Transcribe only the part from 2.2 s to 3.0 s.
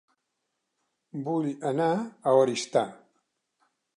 a Oristà